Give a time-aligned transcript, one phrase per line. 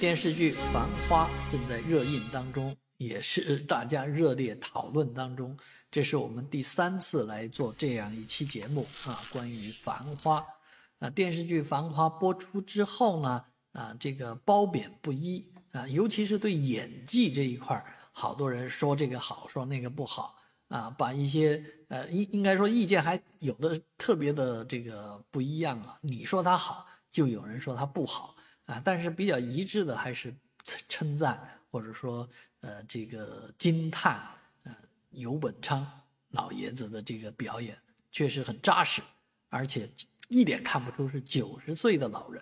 [0.00, 5.54] 电视剧《繁花》正在热映当中，也是大家热烈讨论当中。
[5.90, 10.40] 这是我们第三次来做这样一期节目啊，关于《繁花》
[11.00, 11.10] 啊。
[11.10, 20.34] 电视剧《繁花》播出之后呢，啊，这个褒贬不一啊，尤其是对演技这一块好多人说这个好，说那个不好
[20.68, 25.98] 啊，把一些呃应应该说意见还有的特别的这个不一样啊。
[26.00, 28.34] 你说它好，就有人说它不好。
[28.70, 30.32] 啊，但是比较一致的还是
[30.88, 32.28] 称赞，或者说
[32.60, 34.20] 呃这个惊叹，
[34.62, 34.72] 呃
[35.10, 35.84] 尤本昌
[36.28, 37.76] 老爷子的这个表演
[38.12, 39.02] 确实很扎实，
[39.48, 39.88] 而且
[40.28, 42.40] 一点看不出是九十岁的老人，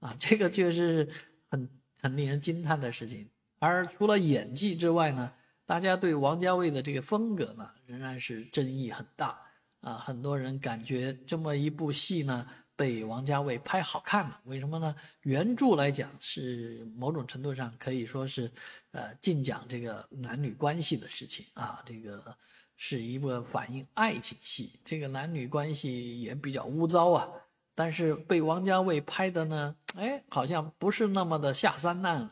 [0.00, 1.08] 啊，这个确实是
[1.48, 1.66] 很
[1.98, 3.26] 很令人惊叹的事情。
[3.58, 5.32] 而除了演技之外呢，
[5.64, 9.40] 大家对王家卫的这个风格呢，仍然是争议很大
[9.80, 12.46] 啊，很多人感觉这么一部戏呢。
[12.74, 14.96] 被王家卫拍好看了，为什么呢？
[15.22, 18.50] 原著来讲是某种程度上可以说是，
[18.92, 22.36] 呃，尽讲这个男女关系的事情啊，这个
[22.76, 27.28] 是一部反映爱情戏，这个男女关系也比较污糟啊。
[27.74, 32.30] 但是被王家卫拍的呢，哎，好像不是那么的下三滥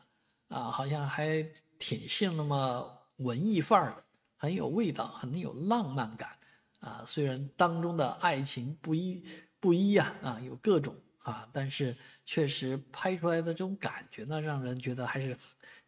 [0.48, 1.46] 啊，好像还
[1.78, 4.02] 挺像那么文艺范儿的，
[4.36, 6.30] 很有味道，很有浪漫感
[6.80, 7.04] 啊。
[7.06, 9.22] 虽然当中的爱情不一。
[9.60, 11.94] 不一呀，啊，有各种啊，但是
[12.24, 15.36] 确实拍出来的这种感觉呢，让人觉得还是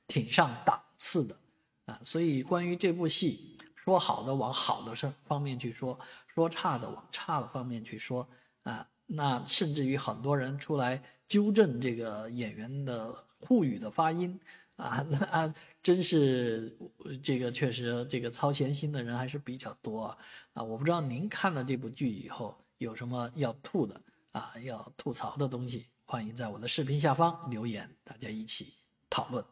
[0.06, 1.34] 挺上档次的
[1.86, 1.98] 啊。
[2.04, 8.28] 所以关于这部戏，说好的往好的方方面去说，说差的往差的方面去说
[8.64, 14.38] 啊，那甚至于很多人出来纠正这个演员的沪语的发音
[14.76, 16.76] 啊， 那真是
[17.22, 20.14] 这个确实这个操闲心的人还是比较多
[20.52, 20.62] 啊。
[20.62, 22.54] 我不知道您看了这部剧以后。
[22.82, 24.00] 有什么要吐的
[24.32, 24.52] 啊？
[24.64, 28.74] 要吐槽的东西，欢迎在我的视频下方留言，大家一起
[29.08, 29.42] 讨论。